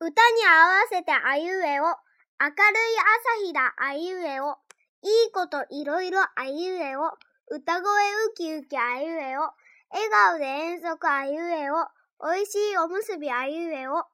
[0.00, 0.14] 歌に
[0.46, 1.84] 合わせてあゆえを、
[2.38, 2.54] 明るい
[3.40, 4.56] 朝日だあゆえを、
[5.02, 7.10] いいこといろいろあゆえを、
[7.50, 9.50] 歌声ウキウキあゆえを、
[9.90, 11.88] 笑顔で遠足あゆえを、
[12.20, 14.04] おいしいおむすびあゆえを、